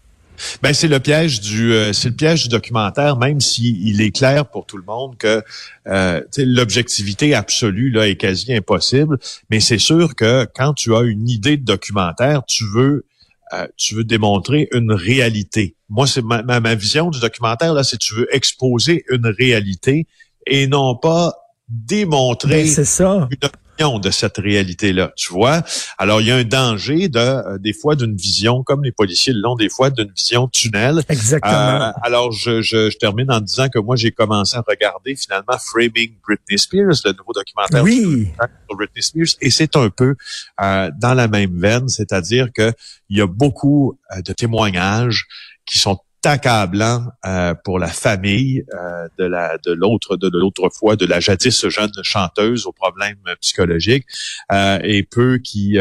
Ben 0.61 0.73
c'est 0.73 0.87
le 0.87 0.99
piège 0.99 1.41
du 1.41 1.73
euh, 1.73 1.93
c'est 1.93 2.09
le 2.09 2.15
piège 2.15 2.43
du 2.43 2.49
documentaire, 2.49 3.17
même 3.17 3.41
s'il 3.41 3.87
il 3.87 4.01
est 4.01 4.11
clair 4.11 4.45
pour 4.45 4.65
tout 4.65 4.77
le 4.77 4.83
monde 4.83 5.17
que 5.17 5.43
euh, 5.87 6.21
l'objectivité 6.37 7.33
absolue 7.33 7.89
là 7.91 8.07
est 8.07 8.15
quasi 8.15 8.53
impossible. 8.53 9.17
Mais 9.49 9.59
c'est 9.59 9.77
sûr 9.77 10.15
que 10.15 10.47
quand 10.55 10.73
tu 10.73 10.95
as 10.95 11.01
une 11.01 11.29
idée 11.29 11.57
de 11.57 11.65
documentaire, 11.65 12.43
tu 12.45 12.65
veux 12.65 13.05
euh, 13.53 13.67
tu 13.77 13.95
veux 13.95 14.03
démontrer 14.03 14.67
une 14.73 14.91
réalité. 14.91 15.75
Moi, 15.89 16.05
c'est 16.05 16.21
ma, 16.21 16.43
ma, 16.43 16.75
vision 16.75 17.09
du 17.09 17.19
documentaire, 17.19 17.73
là, 17.73 17.83
c'est 17.83 17.97
tu 17.97 18.13
veux 18.13 18.27
exposer 18.35 19.05
une 19.09 19.25
réalité 19.25 20.05
et 20.45 20.67
non 20.67 20.95
pas 20.95 21.33
démontrer 21.67 22.63
ben, 22.63 22.85
ça. 22.85 23.27
une 23.31 23.49
de 23.79 24.11
cette 24.11 24.37
réalité-là, 24.37 25.13
tu 25.15 25.31
vois? 25.31 25.63
Alors, 25.97 26.19
il 26.19 26.27
y 26.27 26.31
a 26.31 26.35
un 26.35 26.43
danger 26.43 27.07
de, 27.07 27.17
euh, 27.17 27.57
des 27.57 27.71
fois, 27.71 27.95
d'une 27.95 28.15
vision, 28.15 28.61
comme 28.61 28.83
les 28.83 28.91
policiers 28.91 29.31
l'ont 29.33 29.55
des 29.55 29.69
fois, 29.69 29.89
d'une 29.89 30.11
vision 30.11 30.49
tunnel. 30.49 31.01
Exactement. 31.07 31.53
Euh, 31.53 31.91
alors, 32.03 32.31
je, 32.33 32.61
je, 32.61 32.89
je, 32.89 32.97
termine 32.97 33.31
en 33.31 33.39
disant 33.39 33.69
que 33.69 33.79
moi, 33.79 33.95
j'ai 33.95 34.11
commencé 34.11 34.57
à 34.57 34.63
regarder 34.67 35.15
finalement 35.15 35.57
Framing 35.57 36.13
Britney 36.27 36.59
Spears, 36.59 36.99
le 37.05 37.13
nouveau 37.13 37.31
documentaire 37.33 37.83
oui. 37.83 38.27
sur 38.67 38.77
Britney 38.77 39.01
Spears, 39.01 39.37
et 39.39 39.49
c'est 39.49 39.75
un 39.77 39.89
peu 39.89 40.15
euh, 40.61 40.91
dans 40.99 41.13
la 41.13 41.29
même 41.29 41.57
veine, 41.57 41.87
c'est-à-dire 41.87 42.49
que 42.53 42.73
il 43.09 43.17
y 43.17 43.21
a 43.21 43.27
beaucoup 43.27 43.97
de 44.23 44.33
témoignages 44.33 45.25
qui 45.65 45.77
sont 45.77 45.97
accablant 46.25 47.05
euh, 47.25 47.53
pour 47.63 47.79
la 47.79 47.87
famille 47.87 48.63
euh, 48.73 49.07
de 49.17 49.25
la 49.25 49.57
de 49.57 49.71
l'autre 49.71 50.17
de, 50.17 50.29
fois 50.73 50.95
de 50.95 51.05
la 51.05 51.19
jadis 51.19 51.67
jeune 51.67 51.91
chanteuse 52.03 52.65
aux 52.65 52.71
problèmes 52.71 53.17
psychologiques 53.41 54.05
euh, 54.51 54.79
et 54.83 55.03
peu 55.03 55.37
qui 55.37 55.77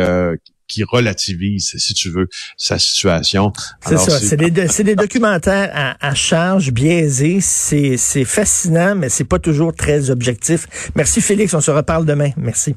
qui 0.69 0.85
relativise, 0.85 1.75
si 1.79 1.95
tu 1.95 2.11
veux, 2.11 2.29
sa 2.57 2.79
situation. 2.79 3.53
C'est 3.81 3.97
ça, 3.97 4.21
c'est 4.21 4.37
des, 4.37 4.51
des, 4.51 4.97
documentaires 4.97 5.71
à, 5.73 6.07
à 6.07 6.15
charge 6.15 6.73
biaisés. 6.73 7.41
C'est 7.41 8.25
fascinant, 8.25 8.95
mais 8.95 9.09
c'est 9.09 9.25
pas 9.25 9.39
toujours 9.39 9.75
très 9.75 10.11
objectif. 10.11 10.67
Merci 10.95 11.23
Félix, 11.23 11.55
on 11.55 11.63
se 11.63 11.71
reparle 11.71 12.05
demain. 12.05 12.31
Merci. 12.37 12.77